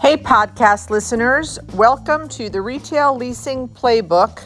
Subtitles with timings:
[0.00, 4.44] Hey, podcast listeners, welcome to the Retail Leasing Playbook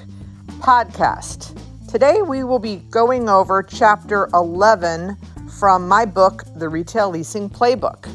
[0.60, 1.56] podcast.
[1.88, 5.14] Today we will be going over chapter 11
[5.60, 8.08] from my book, The Retail Leasing Playbook.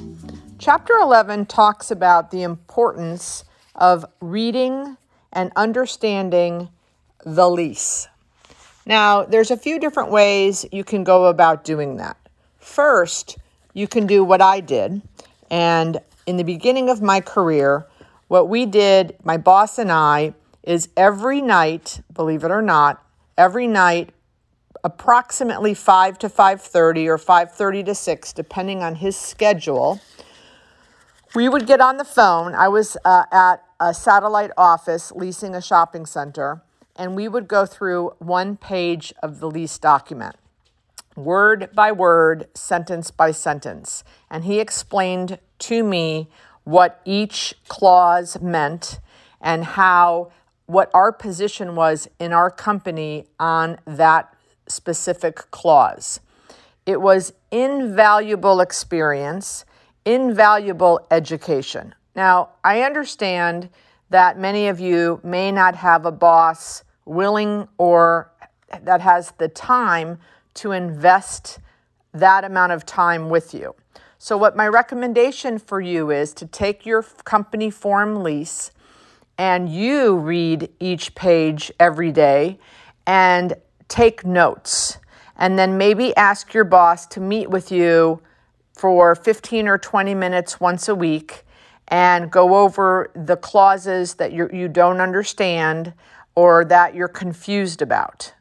[0.58, 3.46] Chapter 11 talks about the importance
[3.76, 4.98] of reading
[5.32, 6.70] and understanding
[7.24, 8.08] the lease.
[8.88, 12.18] Now, there's a few different ways you can go about doing that.
[12.58, 13.38] First,
[13.76, 15.04] you can do what I did,
[15.52, 17.88] and in the beginning of my career,
[18.28, 23.02] what we did, my boss and I, is every night, believe it or not,
[23.38, 24.12] every night
[24.84, 30.00] approximately 5 to 5:30 or 5:30 to 6 depending on his schedule
[31.36, 32.56] we would get on the phone.
[32.56, 36.62] I was uh, at a satellite office leasing a shopping center
[36.96, 40.36] and we would go through one page of the lease document
[41.18, 46.30] word by word sentence by sentence and he explained to me
[46.64, 49.00] what each clause meant
[49.42, 50.32] and how
[50.68, 54.34] what our position was in our company on that
[54.68, 56.20] specific clause.
[56.86, 59.66] It was invaluable experience,
[60.06, 61.96] invaluable education.
[62.16, 63.70] Now, I understand
[64.10, 68.32] that many of you may not have a boss willing or
[68.84, 70.20] that has the time
[70.58, 71.60] to invest
[72.14, 73.76] that amount of time with you.
[74.20, 78.72] So, what my recommendation for you is to take your company form lease
[79.38, 82.60] and you read each page every day
[83.06, 83.54] and
[83.88, 84.98] take notes.
[85.36, 88.22] And then maybe ask your boss to meet with you
[88.74, 91.46] for 15 or 20 minutes once a week
[91.88, 95.94] and go over the clauses that you don't understand
[96.36, 98.34] or that you're confused about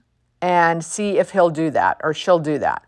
[0.47, 2.85] and see if he'll do that or she'll do that.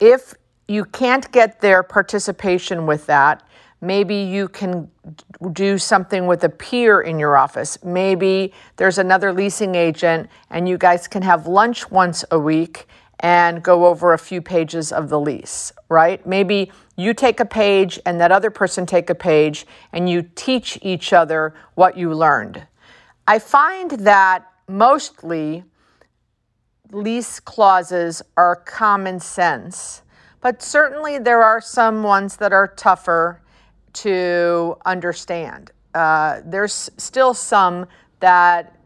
[0.00, 0.32] If
[0.66, 3.46] you can't get their participation with that,
[3.82, 4.90] maybe you can
[5.52, 7.84] do something with a peer in your office.
[7.84, 12.88] Maybe there's another leasing agent and you guys can have lunch once a week
[13.18, 16.26] and go over a few pages of the lease, right?
[16.26, 20.78] Maybe you take a page and that other person take a page and you teach
[20.80, 22.66] each other what you learned.
[23.28, 25.64] I find that mostly
[26.92, 30.02] lease clauses are common sense
[30.40, 33.42] but certainly there are some ones that are tougher
[33.92, 35.70] to understand.
[35.94, 37.86] Uh, there's still some
[38.20, 38.76] that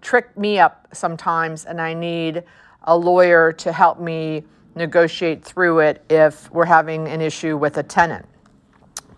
[0.00, 2.42] trick me up sometimes, and I need
[2.84, 4.44] a lawyer to help me
[4.74, 8.26] negotiate through it if we're having an issue with a tenant.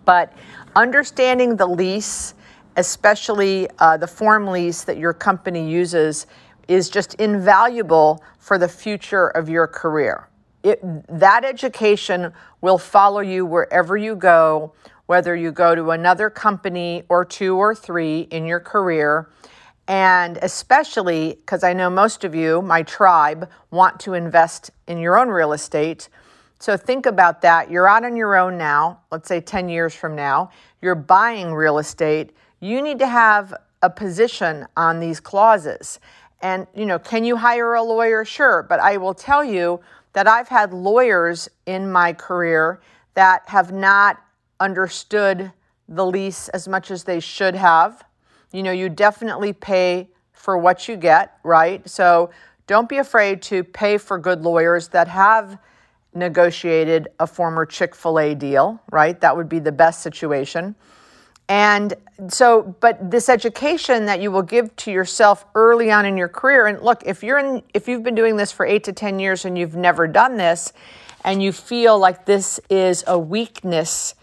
[0.05, 0.33] But
[0.75, 2.35] understanding the lease,
[2.77, 6.25] especially uh, the form lease that your company uses,
[6.71, 10.27] is just invaluable for the future of your career
[10.63, 14.73] it, that education will follow you wherever you go,
[15.05, 19.29] whether you go to another company or two or three in your career.
[19.87, 25.17] And especially because I know most of you, my tribe, want to invest in your
[25.17, 26.07] own real estate.
[26.59, 27.71] So think about that.
[27.71, 30.51] You're out on your own now, let's say 10 years from now,
[30.81, 32.31] you're buying real estate.
[32.59, 35.99] You need to have a position on these clauses.
[36.41, 38.25] And, you know, can you hire a lawyer?
[38.25, 38.63] Sure.
[38.67, 39.81] But I will tell you,
[40.13, 42.81] that I've had lawyers in my career
[43.13, 44.21] that have not
[44.59, 45.51] understood
[45.87, 48.03] the lease as much as they should have.
[48.51, 51.87] You know, you definitely pay for what you get, right?
[51.89, 52.31] So
[52.67, 55.57] don't be afraid to pay for good lawyers that have
[56.13, 59.19] negotiated a former Chick fil A deal, right?
[59.21, 60.75] That would be the best situation.
[61.51, 61.95] And
[62.29, 66.67] so, but this education that you will give to yourself early on in your career,
[66.67, 69.43] and look, if you're in, if you've been doing this for eight to 10 years
[69.43, 70.71] and you've never done this,
[71.25, 74.15] and you feel like this is a weakness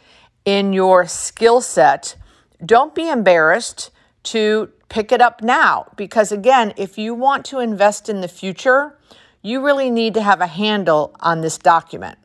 [0.46, 2.16] in your skill set,
[2.64, 3.90] don't be embarrassed
[4.22, 5.84] to pick it up now.
[5.96, 8.98] Because again, if you want to invest in the future,
[9.42, 12.16] you really need to have a handle on this document.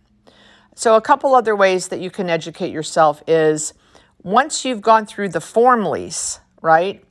[0.75, 3.73] So, a couple other ways that you can educate yourself is
[4.23, 7.03] once you've gone through the form lease, right?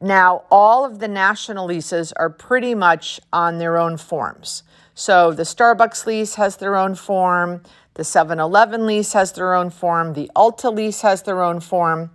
[0.00, 4.62] Now, all of the national leases are pretty much on their own forms.
[4.94, 7.62] So the Starbucks lease has their own form,
[7.94, 12.10] the 7 Eleven lease has their own form, the Ulta lease has their own form.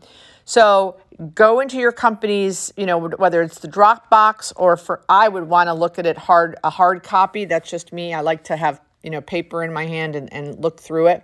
[0.45, 0.97] So
[1.35, 5.67] go into your company's, you know, whether it's the Dropbox or for I would want
[5.67, 7.45] to look at it hard a hard copy.
[7.45, 8.13] That's just me.
[8.13, 11.23] I like to have, you know, paper in my hand and, and look through it.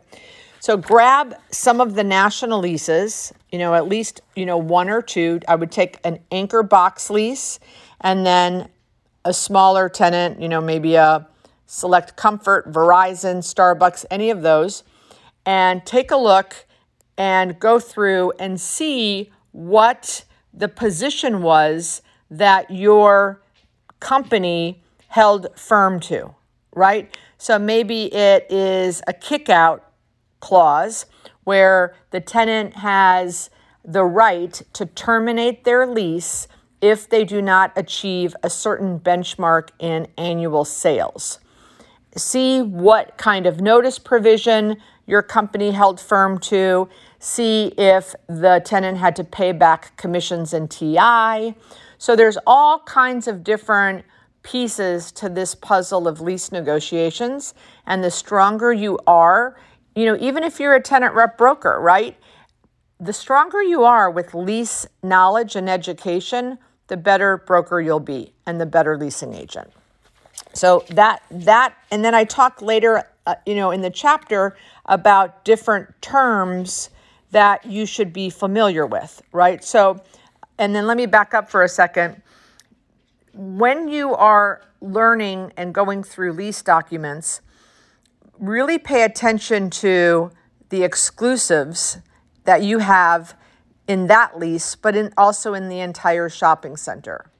[0.66, 5.00] So grab some of the national leases, you know, at least, you know, one or
[5.00, 5.40] two.
[5.48, 7.60] I would take an anchor box lease
[8.02, 8.70] and then
[9.24, 11.28] a smaller tenant, you know, maybe a
[11.68, 14.84] Select Comfort, Verizon, Starbucks, any of those,
[15.46, 16.66] and take a look
[17.16, 22.02] and go through and see what the position was
[22.32, 23.40] that your
[24.00, 26.34] company held firm to,
[26.74, 27.16] right?
[27.38, 29.85] So maybe it is a kick out
[30.46, 31.08] clause
[31.44, 33.50] where the tenant has
[33.84, 36.48] the right to terminate their lease
[36.82, 41.40] if they do not achieve a certain benchmark in annual sales.
[42.16, 44.78] See what kind of notice provision
[45.08, 46.90] your company held firm to.
[47.18, 51.56] See if the tenant had to pay back commissions and TI.
[51.98, 54.06] So there's all kinds of different
[54.44, 57.56] pieces to this puzzle of lease negotiations.
[57.88, 59.56] And the stronger you are,
[59.96, 62.18] you know, even if you're a tenant rep broker, right?
[63.00, 66.58] The stronger you are with lease knowledge and education,
[66.88, 69.72] the better broker you'll be and the better leasing agent.
[70.54, 74.56] So that that and then I talk later uh, you know in the chapter
[74.86, 76.90] about different terms
[77.32, 79.64] that you should be familiar with, right?
[79.64, 80.02] So
[80.58, 82.22] and then let me back up for a second.
[83.34, 87.42] When you are learning and going through lease documents,
[88.40, 90.32] really pay attention to
[90.70, 92.00] the exclusives
[92.44, 93.36] that you have
[93.88, 97.32] in that lease, but in, also in the entire shopping center.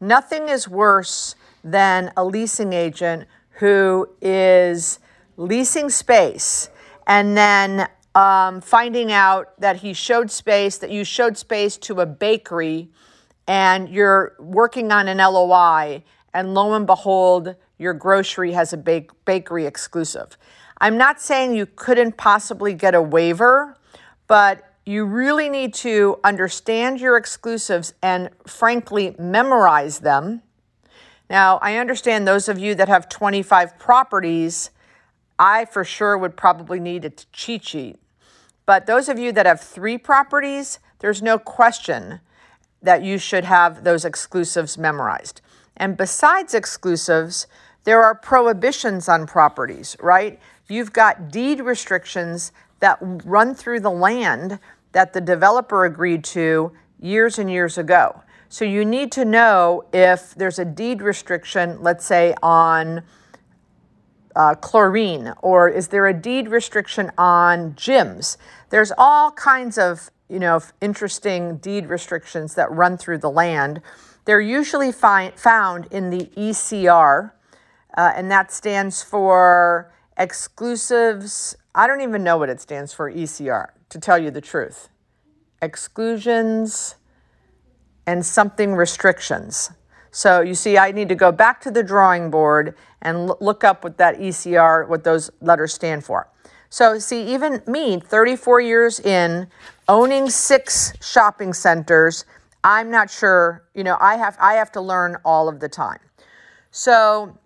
[0.00, 4.98] Nothing is worse than a leasing agent who is
[5.36, 6.70] leasing space
[7.06, 12.06] and then um, finding out that he showed space, that you showed space to a
[12.06, 12.90] bakery,
[13.46, 16.02] and you're working on an LOI,
[16.34, 20.36] and lo and behold, your grocery has a bake- bakery exclusive.
[20.80, 23.76] I'm not saying you couldn't possibly get a waiver,
[24.26, 30.42] but you really need to understand your exclusives and, frankly, memorize them.
[31.28, 34.70] Now, I understand those of you that have 25 properties,
[35.38, 37.98] I for sure would probably need a cheat sheet.
[38.64, 42.20] But those of you that have three properties, there's no question
[42.82, 45.40] that you should have those exclusives memorized.
[45.76, 47.46] And besides exclusives,
[47.84, 50.38] there are prohibitions on properties, right?
[50.68, 54.58] You've got deed restrictions that run through the land
[54.92, 58.22] that the developer agreed to years and years ago.
[58.48, 63.02] So you need to know if there's a deed restriction, let's say on
[64.34, 68.36] uh, chlorine, or is there a deed restriction on gyms?
[68.70, 73.82] There's all kinds of you know interesting deed restrictions that run through the land.
[74.24, 77.32] They're usually fi- found in the ECR,
[77.98, 81.56] uh, and that stands for exclusives.
[81.74, 84.88] I don't even know what it stands for, ECR to tell you the truth.
[85.60, 86.94] Exclusions
[88.06, 89.72] and something restrictions.
[90.12, 93.82] So you see, I need to go back to the drawing board and look up
[93.82, 96.28] what that ECR, what those letters stand for.
[96.70, 99.48] So see, even me, 34 years in,
[99.88, 102.24] owning six shopping centers,
[102.62, 106.00] I'm not sure, you know, I have I have to learn all of the time.
[106.70, 107.36] So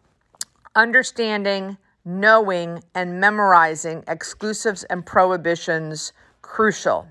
[0.74, 7.08] understanding, knowing, and memorizing exclusives and prohibitions crucial.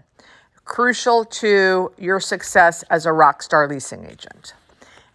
[0.65, 4.53] Crucial to your success as a rock star leasing agent.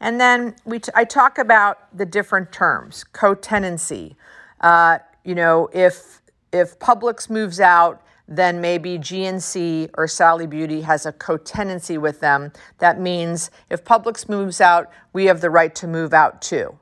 [0.01, 4.17] And then we t- I talk about the different terms, co-tenancy.
[4.61, 6.21] Uh, you know, if
[6.53, 12.53] if Publix moves out, then maybe GNC or Sally Beauty has a co-tenancy with them.
[12.79, 16.79] That means if Publix moves out, we have the right to move out too,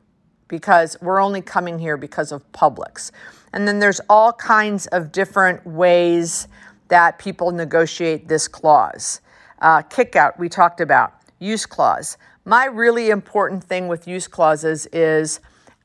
[0.49, 3.11] because we're only coming here because of Publix.
[3.53, 6.49] And then there's all kinds of different ways
[6.89, 9.21] that people negotiate this clause.
[9.61, 11.15] Uh, kickout, we talked about.
[11.39, 12.17] Use clause.
[12.45, 15.41] My really important thing with use clauses is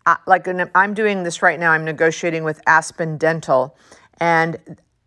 [0.06, 3.78] uh, like I'm doing this right now, I'm negotiating with Aspen Dental.
[4.20, 4.58] And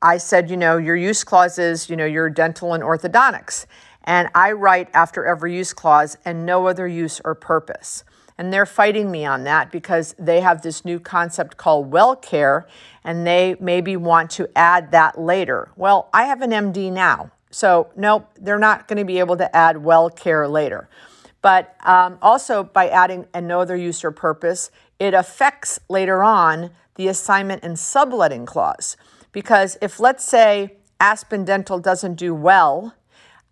[0.00, 3.66] I said, you know, your use clauses, you know, your dental and orthodontics.
[4.04, 8.04] And I write after every use clause and no other use or purpose.
[8.42, 12.66] And they're fighting me on that because they have this new concept called well care
[13.04, 15.70] and they maybe want to add that later.
[15.76, 17.30] Well, I have an MD now.
[17.52, 20.88] So, nope, they're not going to be able to add well care later.
[21.40, 26.70] But um, also, by adding a no other use or purpose, it affects later on
[26.96, 28.96] the assignment and subletting clause.
[29.30, 32.96] Because if, let's say, Aspen Dental doesn't do well,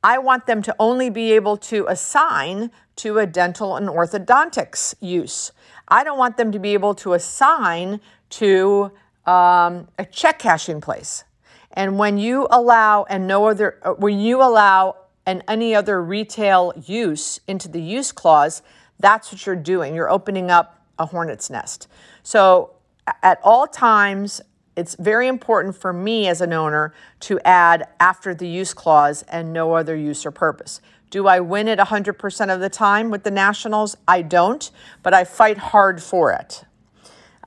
[0.03, 5.53] I want them to only be able to assign to a dental and orthodontics use.
[5.89, 8.93] I don't want them to be able to assign to
[9.27, 11.25] um, a check cashing place.
[11.73, 16.73] And when you allow and no other, uh, when you allow and any other retail
[16.87, 18.63] use into the use clause,
[18.99, 19.95] that's what you're doing.
[19.95, 21.89] You're opening up a hornet's nest.
[22.23, 22.75] So
[23.23, 24.41] at all times,
[24.81, 29.53] it's very important for me as an owner to add after the use clause and
[29.53, 30.81] no other use or purpose.
[31.11, 33.95] Do I win it 100% of the time with the Nationals?
[34.09, 34.71] I don't,
[35.03, 36.65] but I fight hard for it.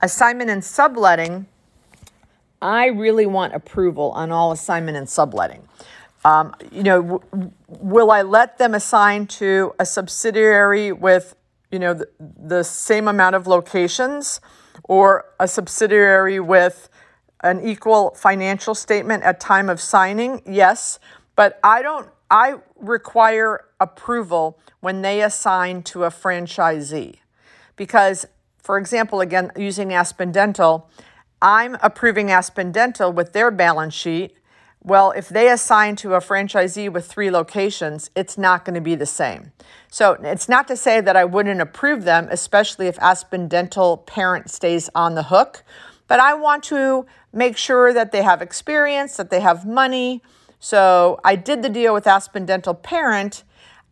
[0.00, 1.46] Assignment and subletting,
[2.62, 5.66] I really want approval on all assignment and subletting.
[6.24, 11.34] Um, you know, w- will I let them assign to a subsidiary with,
[11.72, 14.40] you know, the, the same amount of locations
[14.84, 16.88] or a subsidiary with
[17.44, 20.42] an equal financial statement at time of signing?
[20.44, 20.98] Yes,
[21.36, 27.18] but I don't I require approval when they assign to a franchisee.
[27.76, 28.26] Because
[28.58, 30.90] for example, again using Aspen Dental,
[31.40, 34.36] I'm approving Aspen Dental with their balance sheet
[34.86, 38.94] well, if they assign to a franchisee with three locations, it's not going to be
[38.94, 39.52] the same.
[39.90, 44.50] So it's not to say that I wouldn't approve them, especially if Aspen Dental parent
[44.50, 45.64] stays on the hook,
[46.06, 50.22] but I want to make sure that they have experience, that they have money.
[50.60, 53.44] So I did the deal with Aspen Dental parent.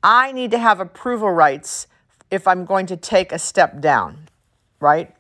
[0.03, 1.87] I need to have approval rights
[2.31, 4.29] if I'm going to take a step down,
[4.81, 5.15] right?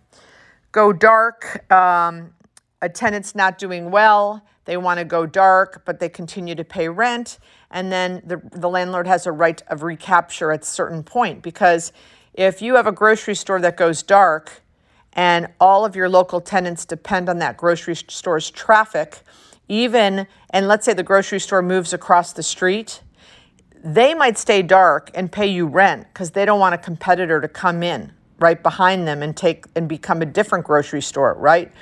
[0.72, 1.70] Go dark.
[1.70, 2.34] Um,
[2.80, 6.88] a tenant's not doing well they want to go dark, but they continue to pay
[6.88, 7.38] rent.
[7.70, 11.42] And then the, the landlord has a right of recapture at a certain point.
[11.42, 11.92] Because
[12.32, 14.61] if you have a grocery store that goes dark
[15.14, 19.20] and all of your local tenants depend on that grocery store's traffic,
[19.68, 23.02] even, and let's say the grocery store moves across the street,
[23.84, 27.48] they might stay dark and pay you rent because they don't want a competitor to
[27.48, 31.72] come in right behind them and take and become a different grocery store, right?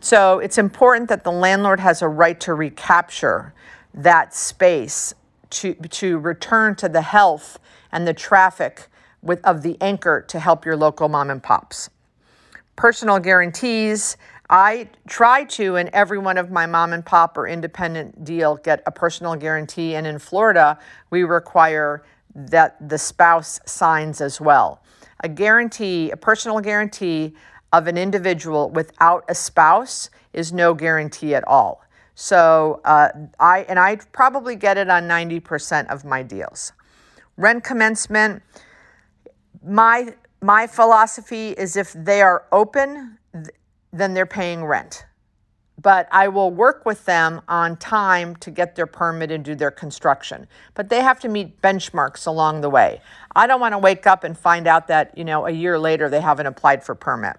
[0.00, 3.52] So it's important that the landlord has a right to recapture
[3.92, 5.14] that space
[5.50, 7.58] to, to return to the health
[7.92, 8.86] and the traffic
[9.22, 11.90] with, of the anchor to help your local mom and pops.
[12.76, 14.16] Personal guarantees.
[14.48, 18.82] I try to, in every one of my mom and pop or independent deal, get
[18.86, 19.94] a personal guarantee.
[19.94, 20.78] And in Florida,
[21.10, 24.82] we require that the spouse signs as well.
[25.20, 27.34] A guarantee, a personal guarantee
[27.72, 31.84] of an individual without a spouse is no guarantee at all.
[32.14, 36.72] So uh, I and I probably get it on 90% of my deals.
[37.36, 38.42] Rent commencement.
[39.64, 43.18] My my philosophy is if they are open,
[43.92, 45.04] then they're paying rent.
[45.80, 49.70] But I will work with them on time to get their permit and do their
[49.70, 50.46] construction.
[50.74, 53.00] But they have to meet benchmarks along the way.
[53.34, 56.08] I don't want to wake up and find out that, you know, a year later
[56.08, 57.36] they haven't applied for permit.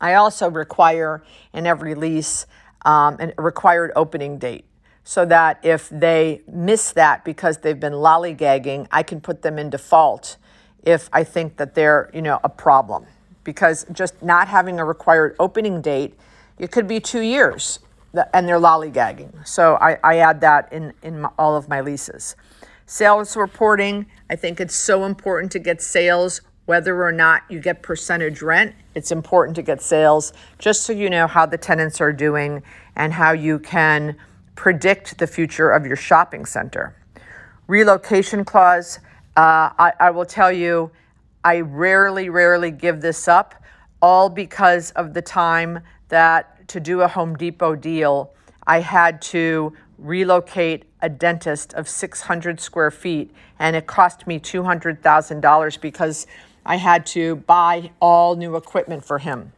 [0.00, 2.46] I also require in every lease
[2.84, 4.64] um, a required opening date
[5.02, 9.70] so that if they miss that because they've been lollygagging, I can put them in
[9.70, 10.36] default
[10.82, 13.06] if I think that they're, you know, a problem.
[13.44, 16.14] Because just not having a required opening date,
[16.58, 17.80] it could be two years
[18.34, 19.46] and they're lollygagging.
[19.46, 22.36] So I, I add that in, in my, all of my leases.
[22.86, 27.82] Sales reporting, I think it's so important to get sales whether or not you get
[27.82, 32.12] percentage rent, it's important to get sales just so you know how the tenants are
[32.12, 32.62] doing
[32.94, 34.14] and how you can
[34.54, 36.94] predict the future of your shopping center.
[37.66, 39.00] Relocation clause,
[39.36, 40.90] uh, I, I will tell you,
[41.44, 43.54] I rarely, rarely give this up,
[44.02, 48.32] all because of the time that to do a Home Depot deal,
[48.66, 55.80] I had to relocate a dentist of 600 square feet, and it cost me $200,000
[55.80, 56.26] because
[56.64, 59.52] I had to buy all new equipment for him.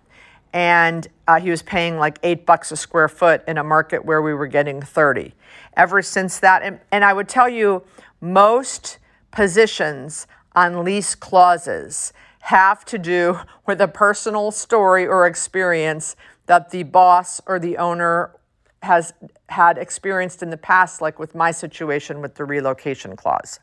[0.53, 4.21] And uh, he was paying like eight bucks a square foot in a market where
[4.21, 5.35] we were getting 30.
[5.77, 7.83] Ever since that, and, and I would tell you,
[8.21, 8.99] most
[9.33, 12.13] positions on lease clauses
[12.43, 18.35] have to do with a personal story or experience that the boss or the owner
[18.83, 19.13] has
[19.49, 23.61] had experienced in the past, like with my situation with the relocation clause.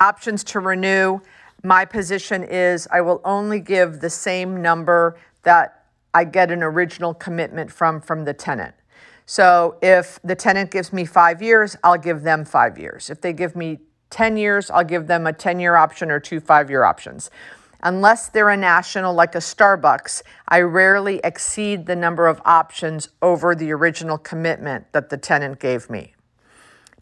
[0.00, 1.20] Options to renew
[1.62, 7.12] my position is I will only give the same number that I get an original
[7.14, 8.74] commitment from from the tenant.
[9.26, 13.10] So if the tenant gives me five years, I'll give them five years.
[13.10, 13.78] If they give me
[14.10, 17.30] 10 years, I'll give them a 10 year option or two five year options.
[17.82, 23.54] Unless they're a national like a Starbucks, I rarely exceed the number of options over
[23.54, 26.14] the original commitment that the tenant gave me.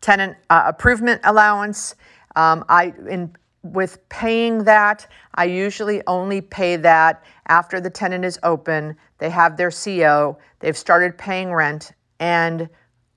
[0.00, 1.96] Tenant uh, improvement allowance,
[2.36, 8.38] um, I in with paying that, I usually only pay that after the tenant is
[8.44, 12.68] open, they have their CO, they've started paying rent, and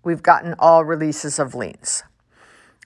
[0.04, 2.04] we've gotten all releases of liens.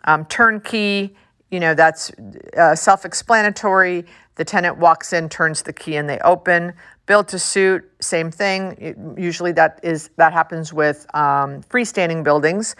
[0.05, 1.15] Um, turnkey,
[1.51, 2.11] you know, that's
[2.57, 4.05] uh, self explanatory.
[4.35, 6.73] The tenant walks in, turns the key, and they open.
[7.05, 9.15] Build to suit, same thing.
[9.17, 12.75] Usually that is that happens with um, freestanding buildings.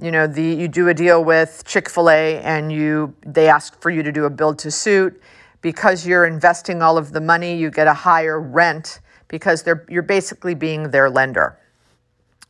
[0.00, 3.80] You know, the you do a deal with Chick Fil A, and you they ask
[3.80, 5.20] for you to do a build to suit
[5.60, 7.56] because you're investing all of the money.
[7.56, 11.58] You get a higher rent because they're you're basically being their lender.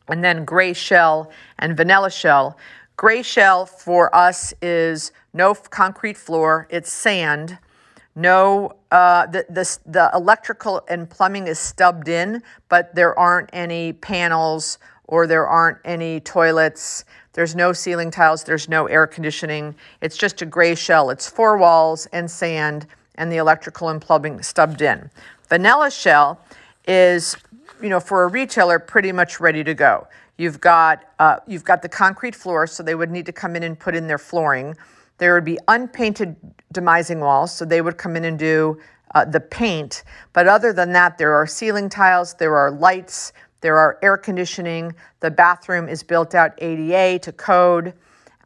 [0.07, 2.57] And then gray shell and vanilla shell.
[2.97, 7.59] Gray shell for us is no concrete floor, it's sand.
[8.15, 13.93] No, uh, the, the, the electrical and plumbing is stubbed in, but there aren't any
[13.93, 17.05] panels or there aren't any toilets.
[17.33, 19.75] There's no ceiling tiles, there's no air conditioning.
[20.01, 21.11] It's just a gray shell.
[21.11, 25.11] It's four walls and sand, and the electrical and plumbing stubbed in.
[25.49, 26.41] Vanilla shell
[26.87, 27.37] is,
[27.81, 30.07] you know, for a retailer, pretty much ready to go.
[30.37, 33.63] You've got uh, you've got the concrete floor, so they would need to come in
[33.63, 34.75] and put in their flooring.
[35.17, 36.35] There would be unpainted
[36.73, 38.79] demising walls, so they would come in and do
[39.15, 40.03] uh, the paint.
[40.33, 44.93] But other than that, there are ceiling tiles, there are lights, there are air conditioning.
[45.19, 47.93] The bathroom is built out ADA to code.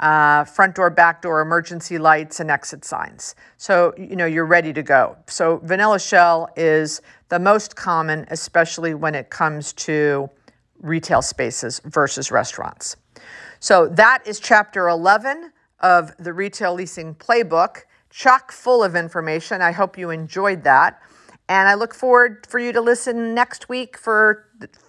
[0.02, 3.36] Uh, front door, back door, emergency lights, and exit signs.
[3.58, 5.16] So, you know, you're ready to go.
[5.28, 10.28] So, vanilla shell is the most common, especially when it comes to
[10.80, 12.96] retail spaces versus restaurants.
[13.60, 19.62] So, that is chapter 11 of the Retail Leasing Playbook, chock full of information.
[19.62, 21.00] I hope you enjoyed that.
[21.50, 24.48] And I look forward for you to listen next week for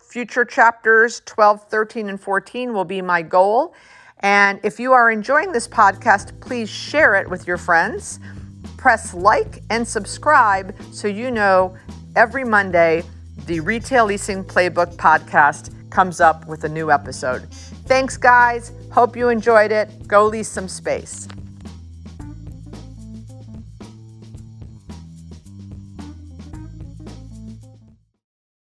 [0.08, 3.74] future chapters 12, 13, and 14 will be my goal.
[4.22, 8.20] And if you are enjoying this podcast, please share it with your friends.
[8.76, 11.76] Press like and subscribe so you know
[12.16, 13.02] every Monday
[13.46, 17.48] the Retail Leasing Playbook podcast comes up with a new episode.
[17.86, 18.72] Thanks, guys.
[18.92, 20.06] Hope you enjoyed it.
[20.06, 21.26] Go lease some space.